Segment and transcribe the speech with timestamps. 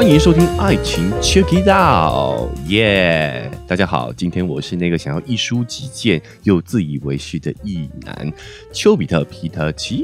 [0.00, 3.50] 欢迎收听《爱情 Check It Out》，耶！
[3.68, 8.32] 大家好，今天我是那个想要一书几见又自以为是的异男
[8.72, 9.98] 丘比特皮特丘。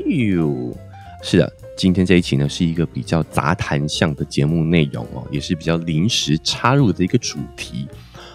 [1.22, 7.89] 是的，今天这一期呢是一个比较杂谈向的节目内容哦，也是比较临时插入的一个主题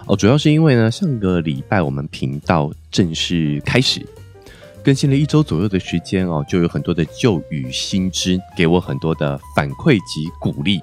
[0.07, 0.15] 哦。
[0.15, 4.03] 主要是因为呢，上个礼拜我们频道正式开始
[4.83, 10.81] 更新了一周左右的时间哦，就有很多的旧语新知给我很多的反馈及鼓励。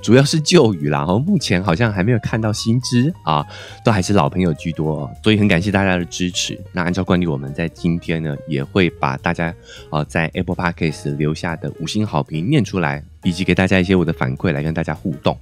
[0.00, 3.44] 主要是旧语啦，哦，目前好像还没有看到新知啊，
[3.84, 6.58] 都还是老朋友居多，所以很感谢大家的支持。
[6.72, 9.52] 那按照惯例，我们在今天呢，也会把大家
[9.90, 15.36] 啊在 Apple Podcast 留下的五星好评念出来，以及给大家一些我的反馈来跟大家互动。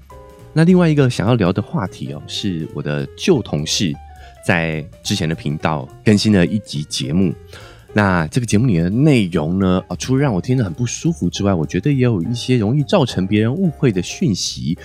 [0.53, 3.95] 那另外一个想要聊的话题哦，是我的旧同事
[4.45, 7.33] 在之前的频道更新了一集节目。
[7.97, 14.77] 那这个节目里的内容呢，啊，除了让我听得很不舒服之外，我觉得也有一些容易造成别人误会的讯息，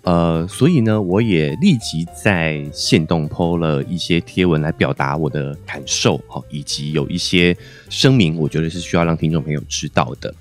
[0.00, 7.54] 呃，所以呢，我也立即在线动 PO 了一些贴文来表达我的感受，哦，以及有一些
[7.90, 10.34] 声明，我觉得是需要让听众朋友知道的。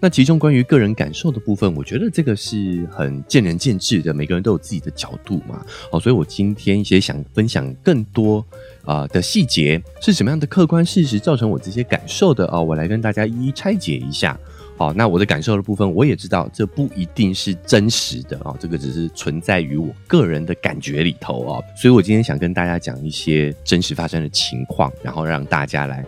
[0.00, 5.64] 那其中关于个人感受的部分，我觉得这个是很见仁见智的，每个人都有自己的角度嘛。
[5.90, 8.44] 哦，所以我今天也想分享更多
[8.84, 12.60] 啊的细节，是什么样的客观事实造成我这些感受的啊？
[12.60, 14.38] 我来跟大家一一拆解一下。
[14.76, 21.58] 好，那我的感受的部分，我也知道这不一定是真实的啊，这个只是存在于我个人的感觉里头啊。
[21.76, 26.06] 所以我今天想跟大家讲一些真实发生的情况，然后让大家来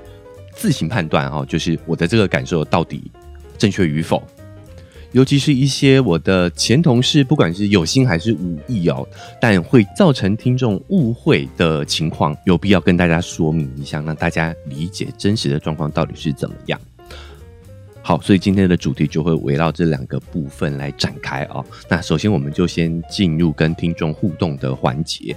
[0.52, 3.10] 自行判断哈，就是我的这个感受到底。
[3.60, 4.22] 正确与否，
[5.12, 9.06] 尤其是一些我的前同事，不管是有心还是无意哦，
[9.38, 16.80] 但会造成听众误会的情况，有必要跟大家说明一下，让大家理解真实的状况到底是怎么样。
[18.00, 21.62] 好，所以今天的主题就会围绕这两个部分来展开哦。
[21.86, 25.36] 那首先，我们就先进入跟听众互动的环节，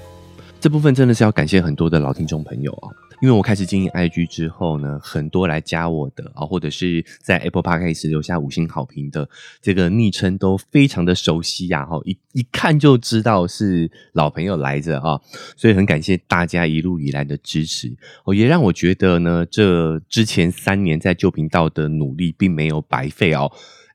[0.62, 2.88] 这部分真的是要感谢很多的老听众朋友哦。
[3.24, 9.30] 因为我开始经营 IG 之后呢，很多来加我的啊，或者是在 Apple Podcast 留下五星好评的
[9.62, 15.18] 这个昵称都非常的熟悉呀，哈，一一看就知道是老朋友来着啊，
[15.56, 23.50] 所以很感谢大家一路以来的支持，哦，也让我觉得呢，这之前三年在旧频道的努力并没有白费哦，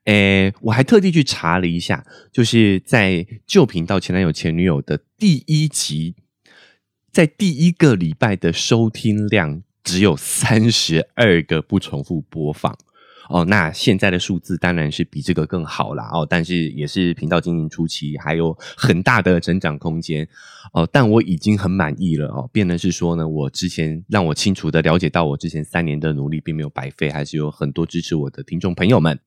[0.04, 6.14] 诶，我还特地去查了一下，就是在旧频道前男友前女友的第一集。
[7.18, 12.72] 在第一个礼拜的收听量只有三十二个不重复播放
[13.28, 20.28] 哦，那现在的数字当然是比这个更好啦哦，但是也是频道经营初期，还有很大的成长空间
[20.72, 29.18] 哦，但我已经很满意了哦，变的是说呢，我之前让我清楚的了解到，我之前三年的努力并没有白费，还是有很多支持我的听众朋友们。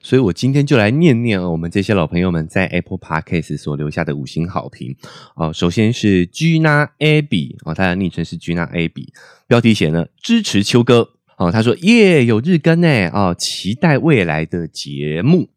[0.00, 4.94] 所以我今天就来念念我们这些老朋友们在 Apple Podcast 所留下的五星好评
[5.34, 5.52] 哦。
[5.52, 9.08] 首先是 Gina Abby 哦，他的昵称是 Gina Abby，
[9.46, 15.48] 标题写呢支持秋哥哦，他说耶有日更呢哦，期待未来的节目。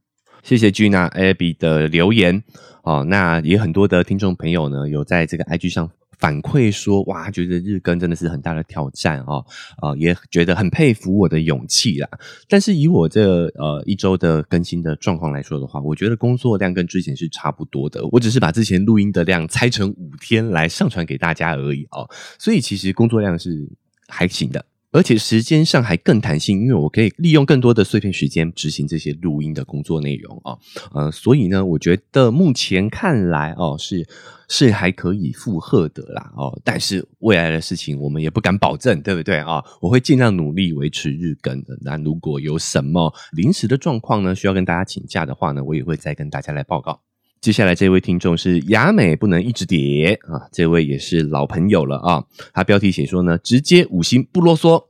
[0.41, 2.43] 谢谢 Gina Abby 的留言
[2.83, 5.91] 哦，那也很多的听众朋友呢有在这个 IG 上。
[6.19, 9.43] 反馈说哇，觉得日更真的是很大的挑战哦，
[9.77, 12.07] 啊，也觉得很佩服我的勇气啦。
[12.47, 18.05] 但是以我这呃一周的更新的状况来说的话，我觉得工作量跟之前是差不多的。
[18.11, 23.67] 我只是把之前录音的量拆成五天来上传给大家而已哦，所以其实工作量是
[24.07, 24.65] 还行的。
[24.91, 30.57] 而且时间上还更弹性，因为我可以利用更多的碎片时间执行这些录音的工作内容啊，
[30.93, 34.07] 呃，所以呢，我觉得目前看来哦，是
[34.47, 39.63] 是还可以负荷的啦哦，但是未来的事情我们也不敢保证，对不对啊？
[39.79, 41.77] 我会尽量努力维持日更的。
[41.81, 46.99] 那如果有什么临时的状况呢，需要跟大家请假的话呢，我也会再跟大家来报告。
[47.41, 52.25] 接下来这位听众是雅美不能一直叠啊，这位也是老朋友了啊。
[52.53, 54.87] 他标题写说呢，直接五星不啰嗦，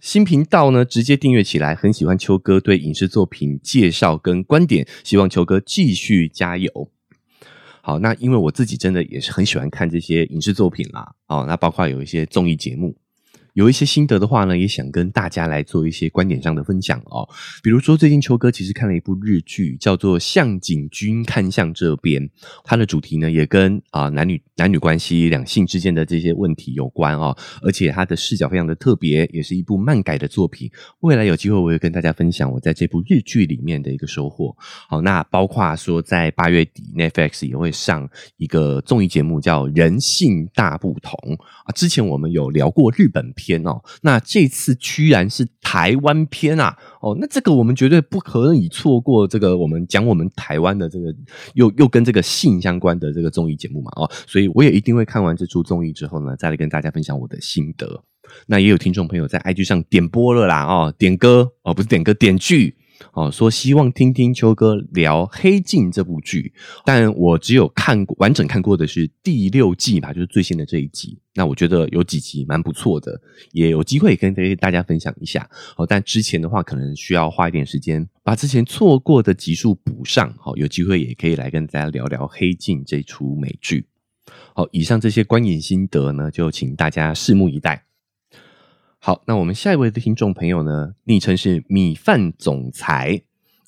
[0.00, 6.90] 新频道呢直接订阅起来，很喜欢秋哥对影视作品介绍跟观点，希望秋哥继续加油。
[7.82, 12.96] 好，那因为我自己真的也是很喜欢看这些影视作品啦，哦，那包括有一些综艺节目。
[13.54, 17.28] 有一些心得的话呢，也想跟大家来做一些观点上的分享哦。
[17.62, 22.22] 比如说，最近秋哥其实看了一部日剧，叫做《向井君看向这边》，
[22.64, 27.36] 它的主题呢也跟啊男女男女关系、两性之间的这些问题有关哦。
[27.60, 30.70] 而且它的视角非常的特别，也是一部漫改的作品。
[31.00, 34.56] 未来有机会我会跟大家分享我在这部日剧里面的一个收获。
[34.88, 38.08] 好，那包括说在八月底，Netflix 也会上
[38.38, 41.12] 一个综艺节目叫《人性大不同》
[41.42, 41.72] 啊。
[41.74, 43.41] 之前我们有聊过日本片。
[43.44, 43.82] 天哦。
[44.02, 46.76] 那这次居然是台湾篇啊！
[47.00, 49.26] 哦，那这个我们绝对不可以错过。
[49.26, 51.12] 这个我们讲我们台湾的这个
[51.54, 58.04] 又又跟这个性相关的这个综艺节目嘛哦，所以我也一定会看完这出综艺之后呢，再来跟大家分享我的心得。
[58.46, 62.76] 那也有听众朋友在 IG 上点播了啦哦，点歌哦，不是点歌点剧。
[63.12, 66.52] 哦，说希望听听秋哥聊《黑镜》这部剧，
[66.84, 71.18] 但我只有看过完整看过的是第六季吧，就是最新的这一集。
[71.34, 73.18] 那我觉得有几集蛮不错的，
[73.52, 75.48] 也有机会跟大家分享一下。
[75.76, 80.34] 哦，但之前的话可能需要花一点时间把之前错过的集数补上。
[80.38, 83.86] 好，有机会也可以来跟大家聊聊《黑镜》这出美剧。
[84.54, 87.84] 好，以上这些观影心得呢，就请大家拭目以待。
[89.04, 90.94] 好，那我们下一位的听众朋友呢？
[91.02, 93.20] 昵称是米饭总裁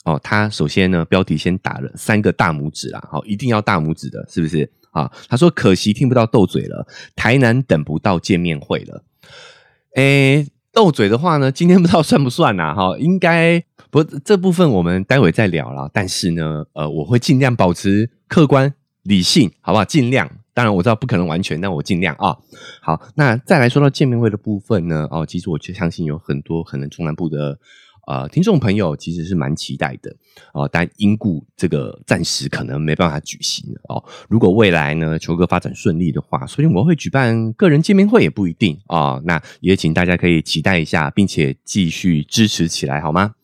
[0.04, 0.16] 哦。
[0.22, 5.10] 他首先呢，标题先打了三个大拇指啦，好，一定要大拇指的，是不是啊？
[5.28, 6.86] 他说可惜听不到斗嘴了，
[7.16, 9.02] 台南等不到见面会了。
[9.96, 12.72] 诶，斗嘴的话呢，今天不知道算不算呐？
[12.72, 13.60] 哈，应该
[13.90, 15.90] 不，这部分我们待会再聊了。
[15.92, 18.72] 但是呢，呃，我会尽量保持客观
[19.02, 19.84] 理性，好不好？
[19.84, 20.30] 尽量。
[20.54, 22.36] 当然我知道不可能完全，但我尽量啊。
[22.80, 25.08] 好，那再来说到见面会的部分呢？
[25.10, 27.58] 哦，其实我就相信有很多可能中南部的
[28.06, 30.14] 呃听众朋友其实是蛮期待的
[30.52, 30.68] 哦。
[30.70, 34.02] 但因故这个暂时可能没办法举行哦。
[34.28, 39.20] 如果未来呢球哥发展顺利的话，所以我会举办个人见面会也不一定啊。
[39.24, 43.34] 那也请大家可以期待一下，并且继续支持起来，好吗？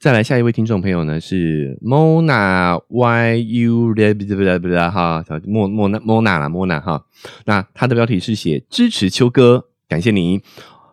[0.00, 7.04] 再来下一位听众朋友呢是 Mona Y U 不不不不哈，莫莫娜莫娜啦莫娜哈，
[7.44, 10.40] 那他的标题是写支持秋哥，感谢你。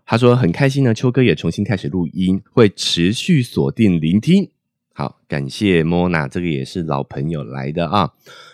[0.06, 4.52] 他说很开心呢，秋哥也重新开始录音，会持续锁定聆听。
[4.94, 8.10] 好，感谢 Mona，这个也是老朋友来的啊。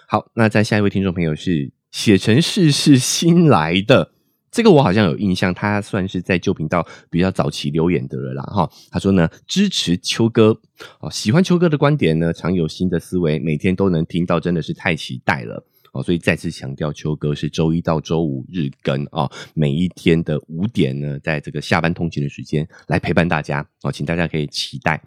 [0.08, 4.12] 好，那在下一位听众朋友是写成是是新来的。
[4.54, 8.70] 这个我好像有印象，他算是在旧频道比较早期留言的了啦哈。
[8.92, 10.56] 他说呢，支持秋哥
[11.00, 16.04] 哦，喜欢秋哥的观点呢，常有新的思维，每天都能听到，真的是太期待了哦。
[16.04, 25.02] 所以再次强调，秋哥是周一到周五日更啊，每一天的五点呢，在这个下班通勤的时间来陪伴大家哦，请大家可以期待。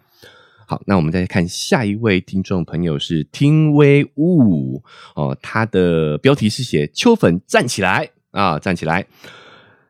[0.65, 4.83] 好，那我们再看下一位听众朋友是听威物
[5.15, 8.09] 哦，他的标题是写秋粉站起来。
[8.37, 9.07] 啊，站起来！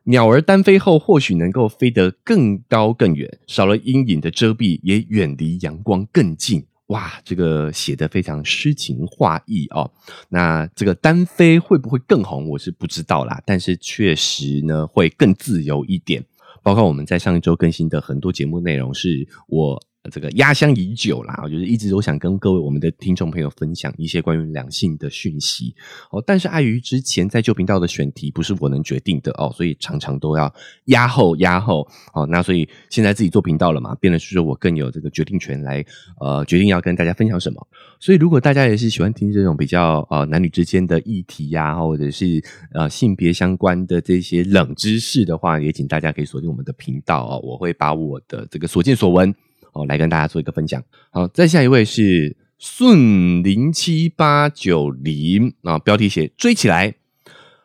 [0.04, 6.64] 鸟儿单飞后，或许能够飞得更高更远，少了阴影的遮蔽，也远离阳光更近。
[6.86, 9.90] 哇，这个写的非常诗情画意哦。
[10.30, 12.48] 那这个单飞会不会更红？
[12.48, 16.24] 我是不知道啦，但是确实呢，会更自由一点。
[16.62, 19.82] 包括我们在上一周更新的很多节目内容，是我。
[20.10, 25.74] 这个压箱已久啦，我就是一直都想跟各位我们的听众朋友分享一些关于两性的讯息
[26.10, 26.22] 哦。
[26.26, 30.52] 但是碍于之前在旧频道的选题不是我能决定的哦，所以常常都要
[30.86, 32.26] 压后压后哦。
[32.26, 35.84] 那所以现在自己做频道了嘛，变得是说我更有这个决定权来
[36.20, 37.66] 呃决定要跟大家分享什么。
[38.00, 47.40] 所以如果大家也是喜欢听这种比较呃男女之间的议题呀，或者是呃性别相关的这些冷知识的话，也请大家可以锁定我们的频道哦。
[47.42, 49.34] 我会把我的这个所见所闻。
[49.78, 50.82] 哦，来跟大家做一个分享。
[51.10, 56.94] 好，再下一位是顺零七八九零啊，标题写追起来，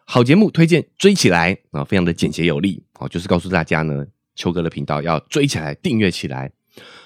[0.06, 2.84] 好节目推荐追起来啊，非常的简洁有力。
[2.94, 4.06] 啊，就是告诉大家呢，
[4.36, 6.52] 秋哥的频道要追起来，订阅起来。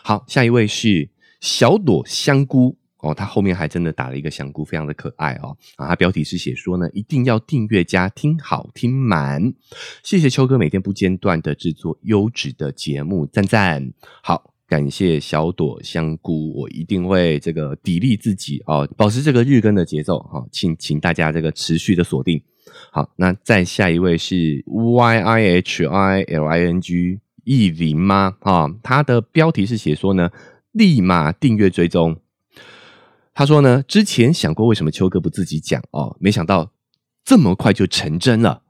[0.04, 1.10] 好，下一位是
[1.40, 5.56] 小朵香菇哦，他后面还真的打了一个香菇，非常的可爱哦。
[5.78, 9.54] 啊，他标题是写说呢，一定要订阅加听好听满。
[10.04, 13.94] 谢谢秋哥每天不间断的制作优质的节目，赞赞。
[14.22, 14.57] 好。
[14.68, 22.42] 感谢小朵香菇，我一定会这个砥砺自己哦，保持这个日更的节奏哈，请请大家这个持续的锁定。
[22.92, 28.36] 好，那再下一位是 Y I H I L I N G 意林吗？
[28.42, 30.30] 哈，他的标题是写说呢，
[30.74, 32.18] 立马订阅追踪。
[33.34, 36.74] 他说呢，之前想过为什么秋哥不自己讲哦，没想到
[37.24, 38.64] 这么快就成真了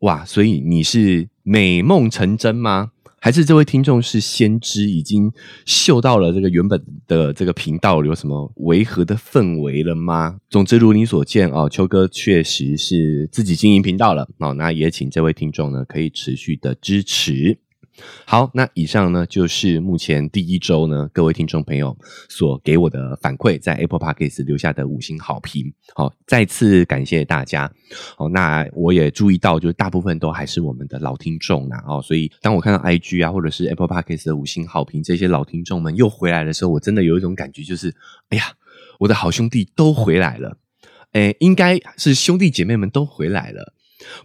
[0.00, 0.24] 哇！
[0.24, 2.92] 所以你是美梦成真吗？
[3.20, 5.30] 还是这位听众是先知，已经
[5.66, 10.38] 嗅到了这个原本的这个频道有什么违和的氛围了吗？
[10.48, 17.58] 总之，如你所见哦，秋哥确实是自己经营频道了哦，那也请这位听众呢可以持续的支持。
[18.24, 21.96] 好，那以上呢就是目前第一周呢各位听众朋友
[22.28, 27.70] 所给我的反馈，在 Apple Podcast 留下的五星好评，好，再次感谢大家。
[28.16, 37.94] 好，那我也注意到，就是大部分都还是我们的老听众呐，哦，所以当我看到 IG 啊，或者是 Apple Podcast 的五星好评，这些老听众们又回来的时候，我真的有一种感觉，就是
[38.28, 38.44] 哎呀，
[38.98, 40.56] 我的好兄弟都回来了，
[41.12, 43.74] 哎，应该是兄弟姐妹们都回来了。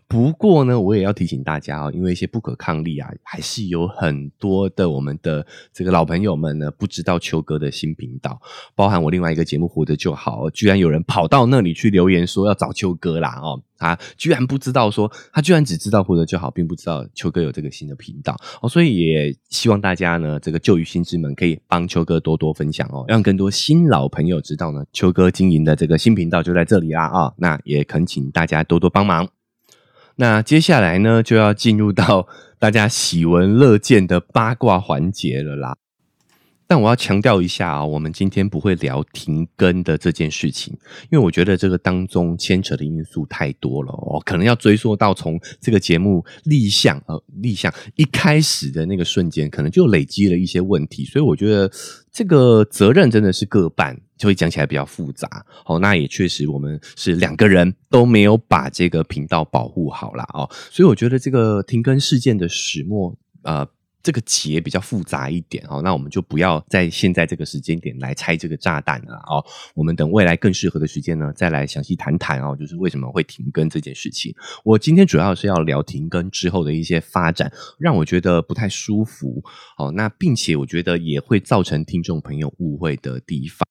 [0.08, 8.40] 不过呢，我也要提醒大家哦，因为一些不可抗力啊，还是有很多的我们的这个老朋友们呢，不知道秋哥的新频道，
[8.76, 18.36] 包含我另外一个节目《活着就好》，居然有人跑到那里去留言说要找秋哥啦哦，他居然不知道说，他居然只知道《活着就好》，并不知道秋哥有这个新的频道。
[18.62, 29.28] 哦，所以也希望大家呢，这个旧与新之们可以帮秋哥多多分享哦，让更多新老朋友知道呢，秋哥经营的这个新频道就在这里啦啊，那也恳请大家多多帮忙。
[30.18, 35.76] 那接下来呢，就要进入到大家喜闻乐见的八卦环节了啦。
[36.68, 40.74] 但我要强调一下啊，我们今天不会聊停更的这件事情，
[41.12, 51.72] 因为我觉得这个当中牵扯的因素太多了哦，可能要追溯到从这个节目立项呃立项一开始的那个瞬间，可能就累积了一些问题，所以我觉得
[52.12, 55.46] 这个责任真的是各半，就会讲起来比较复杂。
[55.66, 63.68] 哦，那也确实我们是两个人都没有把这个频道保护好了哦，所以我觉得这个停更事件的始末呃。
[64.06, 69.44] 这个结比较复杂一点哦，那我们就不要在现在这个时间点来拆这个炸弹了哦。
[69.74, 74.32] 我们等未来更适合的时间呢，再来详细谈谈哦，就是为什么会停更这件事情。
[74.64, 79.44] 我今天主要是要聊停更之后的一些发展，让我觉得不太舒服
[79.80, 79.92] 哦。
[79.92, 83.66] 那并且我觉得也会造成听众朋友误会的地方。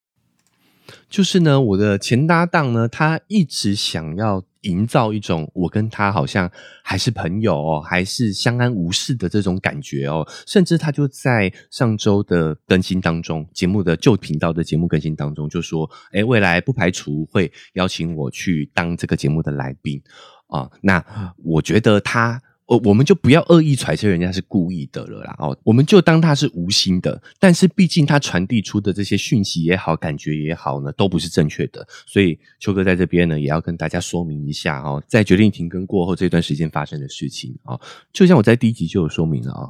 [1.15, 6.51] 就是呢，我的前搭档呢，他一直想要营造一种我跟他好像
[6.83, 10.27] 还是朋友哦，还是相安无事的这种感觉哦。
[10.45, 20.03] 甚至他就在上周的更新当中，节目的旧频道的节目更新当中，就说：“哎，未来不排除会邀请我去当这个节目的来宾
[20.49, 22.43] 啊。”那我觉得他。
[22.67, 27.23] 我我们就不要恶意揣测人家是故意的了啦哦，我们就当他是无心的。
[27.39, 31.87] 但是毕竟他传递出的这些讯息也好，感觉也好呢，都不是正确的。
[32.07, 37.79] 所以秋哥在这边呢，也要跟大家说明一下哦，在决定停更过后这段时间发生的事情啊，
[38.13, 39.69] 就像我在第一集就有说明了啊，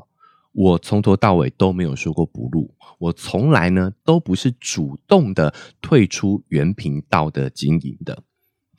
[0.52, 8.22] 我从头到尾都没有说过不录，我从来呢都不是主动的退出原频道的经营的。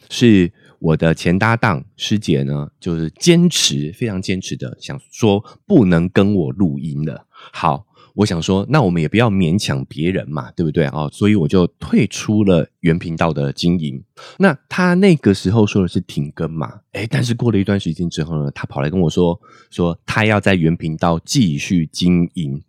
[0.10, 7.25] 是我的前搭档师姐呢，就是坚持非常坚持的，想说不能跟我录音了。
[7.30, 7.86] 好，
[8.16, 11.08] 我想说，那我们也不要勉强别人嘛，对不对啊？
[11.12, 14.04] 所以我就退出了原频道的经营。
[14.38, 16.82] 那他那个时候说的是停更嘛？
[16.92, 22.62] 哎，但是过了一段时间之后呢，他跑来跟我说，说他要在原频道继续经营。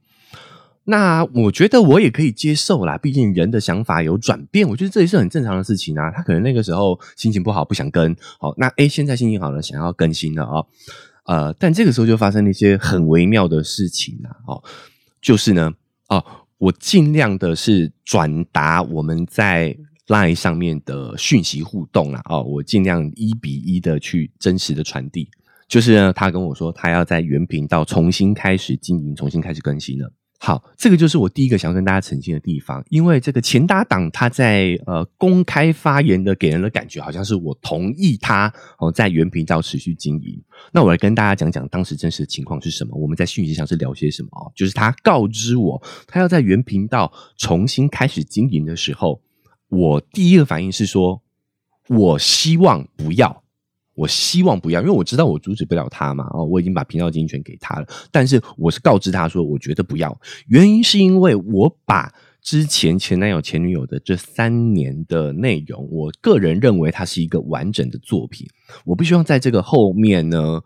[0.88, 6.12] 那我觉得我也可以接受啦，毕竟人的想法有转变，我觉得这也是很正常的事情啊。
[6.12, 10.64] 他可能那个时候心情不好，不想跟，好，那诶现在心情好了，想要更新了啊，
[11.24, 14.62] 呃，但这个时候就发生了一些很微妙的事情啊，哦，
[15.20, 15.72] 就是呢，
[16.08, 16.24] 哦，
[16.58, 19.76] 我尽量的是转达我们在
[20.06, 25.28] Line 上面的讯息互动啦，哦，我尽量一比一的去真实的传递，
[25.66, 30.12] 就是呢，他跟我说他要在原频道重新开始经营，重新开始更新了。
[30.38, 40.40] 好，这个就是我第一个想要跟大家澄清的地方，因为这个前搭档他在呃公开发言的给人的感觉，好像是我同意他哦在原频道持续经营。
[40.72, 49.22] 那我来跟大家讲讲当时真实的情况是什么，我们在讯息上是聊些什么哦，就是他告知我他要在原频道重新开始经营的时候，
[49.68, 51.22] 我第一个反应是说，
[51.88, 53.42] 我希望不要。
[53.96, 56.28] 我希望不要，因为我知道我阻止不了他嘛。
[56.32, 60.16] 哦，我已经把频道经营权给他了，但是我是告知他说，我觉得不要。
[60.46, 62.12] 原因是因为我把
[62.42, 68.46] 之前前男友前女友的这三年的内容，我个人认为它是一个完整的作品。
[68.84, 70.60] 我不希望在这个后面呢，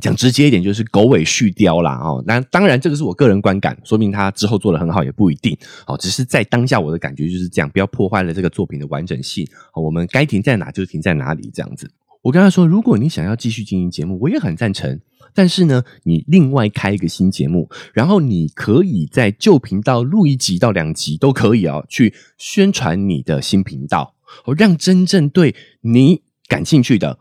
[0.00, 1.98] 讲直接一点，就是狗尾续貂啦。
[1.98, 5.54] 哦，那当然这个是我个人观感，说明他之后做的很好也不一定。
[5.86, 9.46] 哦，只是在当下我的感觉就是这样，不要破坏了这个作品的完整性。
[9.74, 11.90] 我们该停在哪就停在哪里，这样子。
[12.24, 15.00] 我跟他说，如果你想要继续经营节目，我也很赞成。
[15.34, 24.14] 但是呢，你另外开一个新节目，然后你可以在旧频道录一集到两集都可以哦，去宣传你的新频道，
[24.56, 27.18] 让真正对你感兴趣的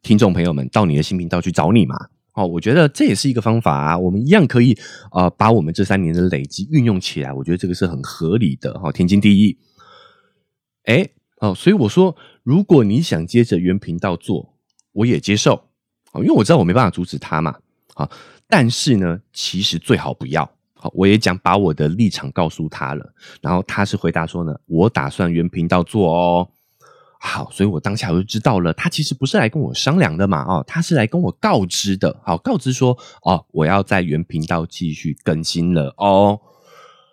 [0.00, 1.96] 听众朋友们到你的新频道去找你嘛。
[2.34, 3.98] 哦，我觉得这也是一个方法啊。
[3.98, 4.78] 我们一样可以
[5.10, 7.32] 啊，把我们这三年的累积运用起来。
[7.32, 8.72] 我觉得这个是很合理的。
[8.78, 9.58] 哈，天经地义。
[10.84, 11.08] 哎，
[11.44, 12.16] 哦，所以我说。
[12.44, 14.54] 如果你想接着原频道做，
[14.92, 15.54] 我也接受
[16.12, 17.56] 啊，因为我知道我没办法阻止他嘛
[17.94, 18.06] 啊。
[18.46, 20.44] 但是呢，其实最好不要。
[20.74, 26.50] 好，我也讲把我的立场告诉他了，然后他是回答说呢，我打算原频道做哦。
[27.18, 32.20] 好，所以我当下我就知道了，他其实不是来跟我商量的嘛哦，他是来跟我告知的。
[32.22, 36.38] 好，告知说哦，我要在原频道继续更新了哦。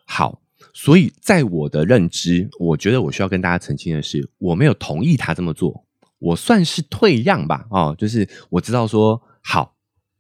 [0.06, 0.41] 好。
[0.74, 5.86] 所以在我的认知，我觉得我需要跟大家澄清的是，我没有同意他这么做，
[6.20, 9.74] 我算是退让吧，哦，就是我知道说好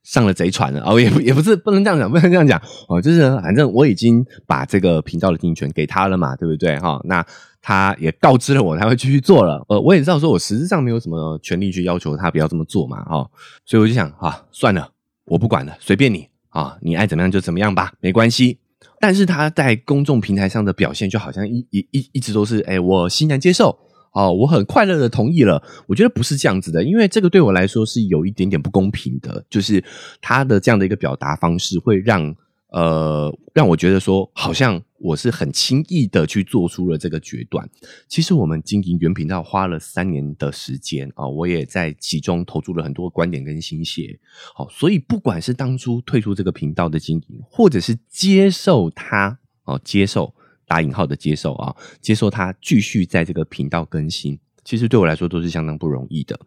[0.03, 0.81] 上了贼船了。
[0.85, 2.61] 哦， 也不也不是不能这样讲，不能这样讲。
[2.87, 6.77] 哦，就是反正我已经把这个频道的经营权给他了嘛，对不对？
[6.79, 6.99] 哈？
[7.05, 7.25] 那
[7.61, 13.29] 他也告知了我，他会继续做了，呃，我也知道说我实质上没有什么权利去要求他不要这么做嘛，哈，
[13.65, 14.91] 所以我就想啊，算了，
[15.25, 16.27] 我不管了，随便你。
[16.49, 18.59] 啊，你爱怎么样就怎么样吧，没关系。
[18.99, 23.77] 但是他在公众平台上的表现就好像一一一一直都是，哎，我欣然接受，
[24.13, 25.61] 哦，我很快乐的同意了。
[25.87, 29.83] 我觉得不是这样子的，因为这个对我来说是有一点点不公平的，就是
[30.21, 32.35] 他的这样的一个表达方式会让。
[32.71, 37.69] 呃，让我觉得说，好像我是很轻易的去做出了这个决断。
[38.07, 44.17] 其实我们经营原频道花了三年的时间啊，我也在其中投注了很多观点跟心血。
[44.55, 50.33] 好，所以不管是当初退出这个频道的经营，或者是接受它哦，接受
[50.65, 56.39] 打引号的接受啊，接受它继续在这个频道更新，其实对我来说都是相当不容易的。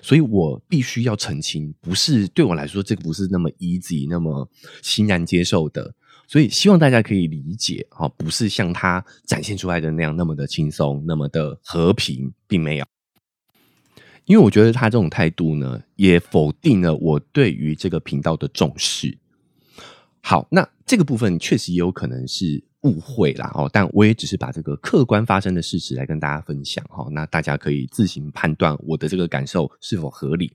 [0.00, 4.48] 所以我必须要澄清，不是对我来说，这个不是那么 easy，那么
[4.82, 5.94] 欣然接受的。
[6.28, 12.86] 所以希望大家可以理解，哈，不是像他展现出来的那样那么的轻松，那么的和平，并没有。
[14.24, 19.18] 因为我觉得他这种态度呢，也否定了我对于这个频道的重视。
[20.20, 22.64] 好，那这个部分确实也有可能是。
[22.82, 30.52] 误会啦哦，但我也只是把这个客观发生的事实来跟大家分享哈，那大家可以自行判断我的这个感受是否合理。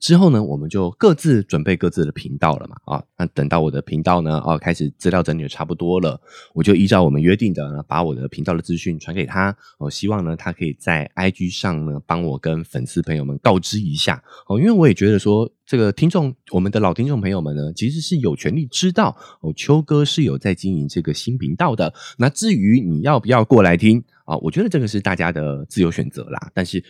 [0.00, 6.18] 之后呢，我们就各自准备各自的频道了嘛啊，那等到我的频道呢哦开始资料整理的差不多了，
[6.54, 21.92] 我就依照我们约定的，把我的频道的资讯传给他，我希望呢他可以在 IG 上呢帮我跟粉丝朋友们告知一下哦，因为我也觉得说这个听众我们的老听众朋友们呢，其实是有权利知道哦，秋哥是有在经营这个新频道的。
[22.16, 26.82] 那至于你要不要过来听啊，我觉得这个是大家的自由选择啦，但是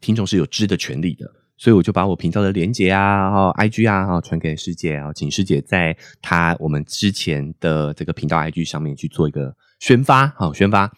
[0.00, 1.30] 听众是有知的权利的。
[1.58, 10.92] 所以我就把我频道的连接啊，哈，IG 啊，哈，传给师姐啊，请师姐在她我们之前的这个频道 IG 上面去做一个宣发，好，宣发，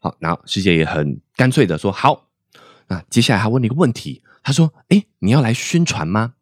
[0.00, 2.26] 好，然后师姐也很干脆的说好。
[2.88, 6.34] 那接下来他问了一个问题，他说：“哎，你要来宣传吗？”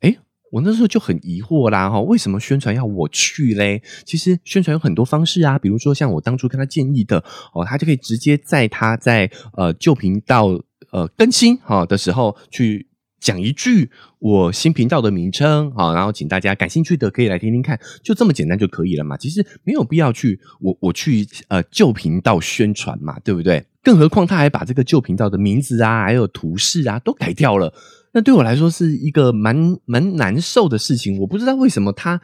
[0.00, 0.14] 哎，
[0.52, 3.82] 我那时候就很疑惑啦，哈，为什么宣传要我去嘞？
[4.04, 10.48] 其实宣传有很多方式啊，比如说像我当初跟他建议的，哦，他就可以直接在他在呃旧频道。
[10.96, 12.86] 呃，更新哈的时候去
[13.20, 19.14] 讲一句我新频道的名称啊，然后请大家感兴趣的可以来听听看，就这么简单就可以了嘛。
[19.14, 23.62] 其实没有必要去我我去呃旧频道宣传嘛，对不对？
[23.82, 27.74] 更何况他还把这个旧频道的名字啊，还有图示啊都改掉了，
[28.14, 31.18] 那对我来说是一个蛮蛮难受的事情。
[31.20, 32.18] 我不知道为什么他。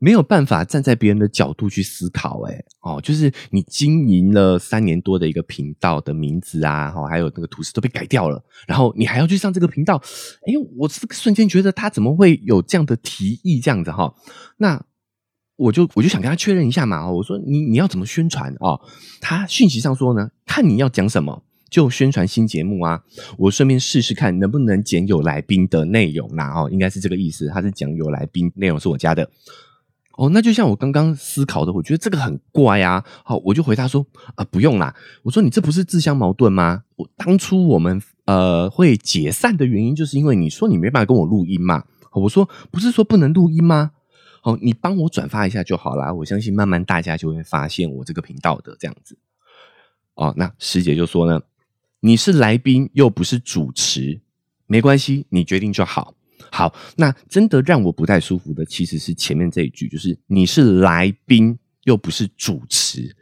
[0.00, 9.96] 没有办法站在别人的角度去思考，哎，哦，就是你经营了三年多的一个频道的名字啊，哈，还有那个图示都被改掉了，然后你还要去上这个频道，
[10.46, 14.14] 哎，我这个瞬间觉得他怎么会有这样的提议这样子哈？
[14.58, 14.80] 那
[15.56, 18.80] 我就我就想跟他确认一下嘛，哦我说你你要怎么宣传哦？
[19.20, 23.02] 他讯息上说呢，看你要讲什么就宣传新节目啊，
[23.36, 29.28] 我顺便试试看能不能剪有来宾的内容啦，哦，应该是这个意思，他是讲有来宾内容是我加的。
[30.18, 33.04] 哦，那就像我刚刚思考的，我觉得这个很怪啊。
[33.24, 34.04] 好，我就回答说
[34.34, 34.92] 啊，不用啦。
[35.22, 36.82] 我说你这不是自相矛盾吗？
[36.96, 41.84] 我当初我们呃会解散的原因，就是因为你说你没办法跟我录音嘛。
[42.10, 43.92] 我说不是说不能录音吗？
[44.42, 46.12] 哦，你帮我转发一下就好啦。
[46.12, 49.16] 我相信慢慢大家就会发现我这个频道的这样子。
[50.14, 51.40] 哦，那师姐就说呢，
[52.00, 54.20] 你是来宾又不是主持，
[54.66, 56.14] 没关系，你决定就好。
[56.50, 63.14] 好，那真的让我不太舒服的，其实是前面这一句，就是你是来宾又不是主持，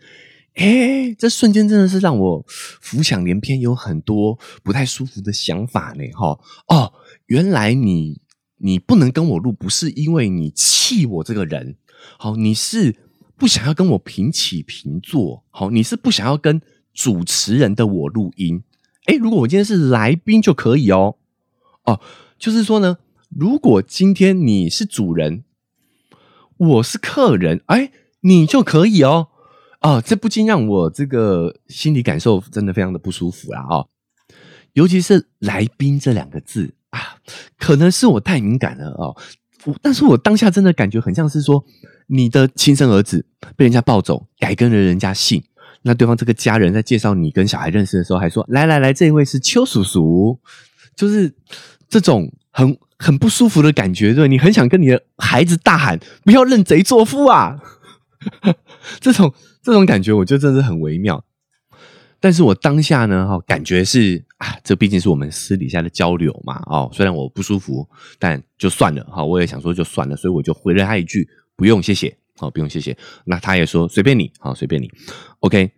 [0.54, 6.04] 哎，这瞬间真的是让我浮想联翩，有很多不太舒服的想法呢。
[6.14, 6.92] 哈，哦，
[7.26, 8.20] 原来你
[8.58, 11.76] 你不能跟我录，不是因为你气我这个人，
[12.18, 12.96] 好，你是
[13.36, 16.62] 不想要跟我平起平坐，好，你是不想要跟
[16.94, 18.62] 主持人的我录音。
[19.04, 21.16] 哎，如果我今天是来宾就可以哦，
[21.84, 22.00] 哦，
[22.38, 22.98] 就是说呢。
[23.28, 25.44] 如果今天你是主人，
[26.56, 29.28] 我是客人，哎，你就可以哦，
[29.80, 33.88] 啊，这不禁让我这个心理感受真的非常的不舒服啦，哦，
[34.72, 37.18] 尤其是“来宾”这两个字啊，
[37.58, 39.14] 可能是我太敏感了哦，
[39.82, 41.62] 但是我当下真的感觉很像是说，
[42.06, 45.42] 你的亲生儿子被人家抱走，改跟了人家姓，
[45.82, 50.40] 那对方这个家人在介绍你跟小孩认识的时候，还说：“来来来，这一位是邱叔叔。”
[50.96, 51.34] 就是
[51.88, 52.74] 这种很。
[52.98, 57.60] 很不舒服的感觉，对，你很想跟你的孩子大喊“不要认贼作父啊”，
[59.00, 59.32] 这种
[59.62, 61.24] 这种感觉，我觉得真的是很微妙。
[62.18, 67.86] 但是我当下呢，哈，感觉是啊，这毕竟是我们私底下的交流嘛，哦，虽然我不舒服，
[68.18, 72.96] 但就算了，哈，我也想说就算了，所以我就回了他一句，不用谢谢，好，不用谢谢。
[73.26, 74.90] 那他也说随便你，好，随便你
[75.40, 75.70] ，OK。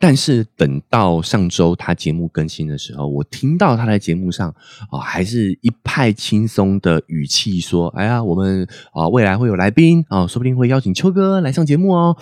[0.00, 4.48] 但是等到上周他节目更新的时候，我听到他在节目上
[4.90, 12.16] 啊，还是一派轻松的语气说：“哎呀，我们啊未来会有来宾啊，说不定会邀请秋哥来上节目哦。”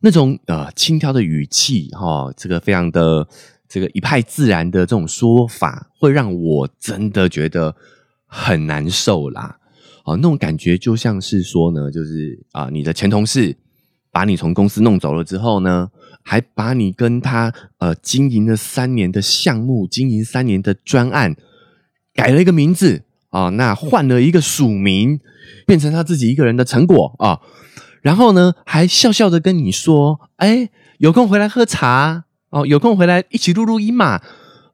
[0.00, 3.26] 那种呃轻佻的语气哈，这个非常的
[3.68, 7.74] 这个一派自然的这种说法，会让我真的觉得
[8.26, 9.58] 很难受啦。
[10.04, 13.56] 啊，那种感觉就像是说呢，就是啊，你的前同事
[14.12, 15.90] 把你从公司弄走了之后呢。
[16.28, 21.34] 还把你跟他呃经营了三年的项目、经营三年的专案
[22.12, 25.20] 改了一个名字啊，那换了一个署名，
[25.66, 27.40] 变成他自己一个人的成果啊，
[28.02, 34.20] 然后呢，还笑笑的跟你说：“哎，有空回来喝茶哦，有空回来一起录录音嘛。”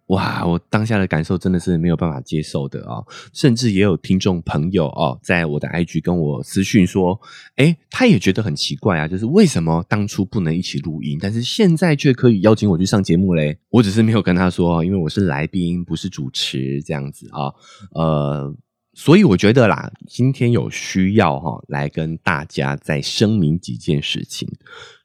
[0.08, 3.02] 哇，我当下的感受真的是没有办法接受的啊！
[3.32, 7.18] 甚至也有听众朋友哦，在我的 IG 跟我私讯说，
[7.56, 13.56] 哎，他也觉得很奇怪啊，就是为什么当初不能一起录音，但是现在却可以邀请我去上节目嘞？
[13.70, 17.54] 我只是没有跟他说，因为我是来宾，不是主持这样子啊。
[17.92, 18.54] 呃，
[18.92, 24.46] 所以我觉得啦，今天有需要哈，来跟大家再声明几件事情。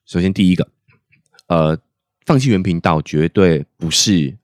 [0.05, 0.67] 首先，第一个，
[1.47, 1.79] 呃，
[2.25, 4.38] 放弃原频道绝对不是。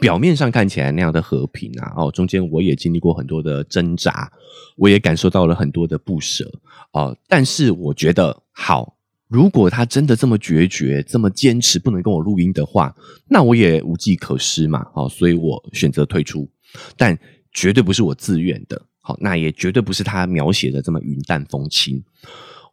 [0.00, 4.32] 表面上看起来那样的和平啊，哦，中间我也经历过很多的挣扎，
[4.76, 6.50] 我也感受到了很多的不舍
[6.92, 7.16] 哦。
[7.28, 8.96] 但是我觉得，好，
[9.28, 12.94] 如果他真的这么决绝、这么坚持不能跟我录音的话，
[13.28, 16.48] 那我也无计可施嘛，哦，所以我选择退出，
[16.96, 17.16] 但
[17.52, 22.02] 绝对不是我自愿的，好，那也绝对不是他描写的这么云淡风轻。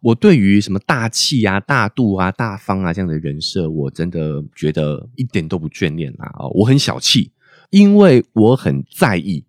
[0.08, 6.32] 我对于什么大气啊、大度啊、大方啊这样的人设，我真的觉得一点都不眷恋啊！
[6.40, 7.30] 哦，我很小气，
[7.72, 9.44] 因为我很在意，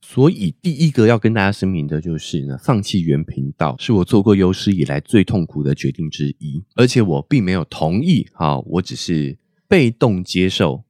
[0.00, 10.84] 所以第一个要跟大家声明的就是呢，放弃原频道是我做过有史以来最痛苦的决定之一，而且我并没有同意，哈，我只是被动接受，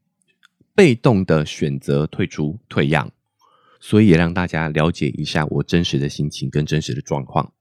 [0.75, 3.11] 被动的选择退出、退让，
[3.81, 7.55] 所以也让大家了解一下我真实的心情跟真实的状况。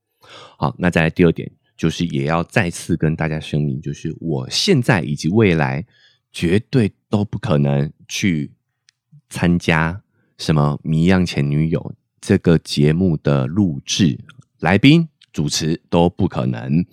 [0.57, 5.85] 好，那再来第二点，就是也要再次跟大家声明，就是我现在以及未来
[6.31, 8.51] 绝对都不可能去
[9.29, 10.01] 参加
[10.37, 11.79] 什么《迷样前女友》
[12.21, 14.19] 这个节目的录制、
[14.59, 16.85] 来宾、主持都不可能。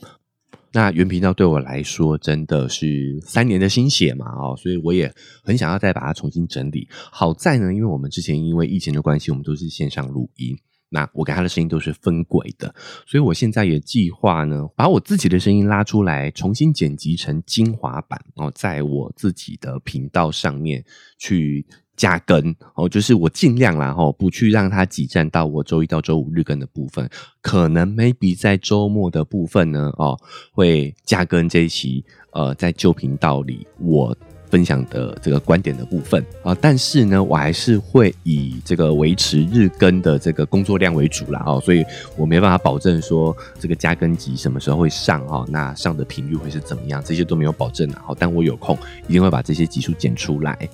[0.72, 5.12] 那原频道对我来说真的是三年的心血嘛，哦，所以我也
[5.42, 6.86] 很想要再把它重新整理。
[6.92, 10.56] 好在呢，因为我们之前因为疫情的关系，我们都是线上录音。
[10.90, 12.74] 那我跟他的声音都是分轨的，
[13.06, 20.84] 所以我现在也计划呢，把我自己的声音拉出来，重新剪辑成精华版然哦，在我自己的频道上面
[21.16, 21.64] 去
[21.96, 27.08] 加更哦，就是我尽量啦哈，不去让它挤占到我周一到周五日更的部分，
[27.40, 30.18] 可能 maybe 在周末的部分呢哦，
[30.52, 34.16] 会加更这一期呃，在旧频道里我。
[34.50, 41.84] 分享的这个观点的部分啊，但是呢，我还是会以这个维持日更的这个工作量为主啦哦，所以
[42.16, 48.02] 我没办法保证说这个加更集什么时候会上哦，那上的频率会是怎么样，这些都没有保证啊。
[48.06, 48.76] 好，但我有空
[49.08, 50.68] 一定会把这些集数剪出来。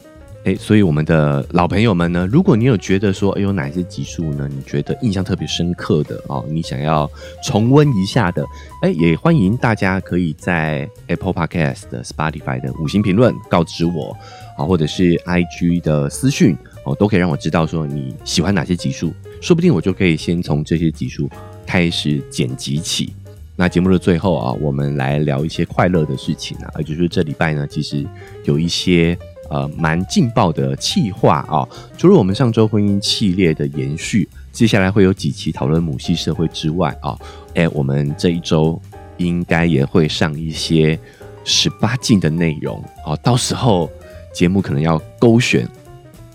[0.46, 4.48] 哎，所以我们的老朋友们呢，如果你有觉得说，哎，有哪些集数呢？
[4.48, 7.10] 你觉得印象特别深刻的哦，你想要
[7.42, 8.46] 重温一下的，
[8.80, 14.16] 哎，也欢迎大家可以在 Apple Podcast 的 Spotify 的五星评论告知我
[14.56, 21.28] 啊，或者是 IG 的私讯哦，都可以让我知道说你喜欢哪些集数，说不定我就可以先从这些集数
[21.66, 23.12] 开始剪辑起。
[23.56, 28.06] 那节目的最后啊，我们来聊一些快乐的事情啊，也就是这礼拜呢，其实
[28.44, 29.18] 有一些。
[29.48, 31.66] 呃，蛮劲爆的气话啊！
[31.96, 37.18] 除了我们上周婚姻系列的延续，接下来会有几期讨论母系社会之外啊，
[37.54, 38.80] 哎，我们这一周
[39.18, 40.98] 应该也会上一些
[41.44, 43.18] 十八禁的内容哦。
[43.22, 43.90] 到时候
[44.32, 45.68] 节目可能要勾选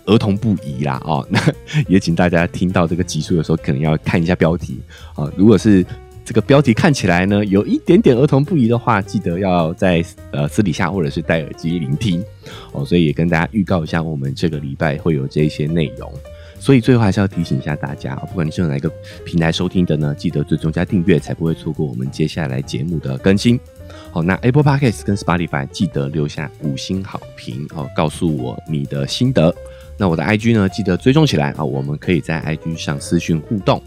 [0.06, 1.26] 儿童不宜啦哦。
[1.28, 1.40] 那
[1.86, 4.80] 也请大家听到这个集数的时候，可能要看一下标题
[5.14, 5.30] 啊。
[5.36, 5.84] 如果是
[6.24, 12.22] 这个标题看起来呢，有一点点儿童不宜的话，记得要在呃私底下或者是戴耳机聆听
[12.72, 12.84] 哦。
[12.84, 16.12] 所以也跟大家预告一下，我们这个礼拜会有这一些内容。
[16.60, 18.88] 所以最后还是要提醒一下大家，不管你是用哪个
[19.24, 23.58] 平台收听的呢，记得最终加订阅，才不会错过我们接下来节目的更新。
[24.12, 29.52] 好，那 Apple Podcast 跟 Spotify 记得留下五星好评哦，告诉我你的心得。
[29.96, 33.82] 那我的 IG 呢，记得追踪起来啊，我们可以在 IG 上私讯互动。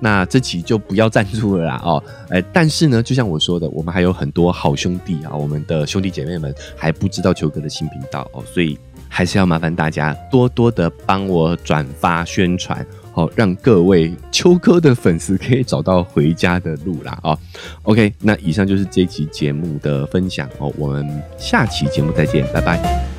[0.00, 17.38] 那这期就不要赞助了啦哦，哎，但是呢，就像我说的，我们还有很多好兄弟啊，我们的兄弟姐妹们还不知道秋哥的新频道哦，所以还是要麻烦大家多多的帮我转发宣传，好让各位秋哥的粉丝可以找到回家的路啦哦。
[17.84, 23.13] OK，那以上就是这期节目的分享哦，我们下期节目再见，拜拜。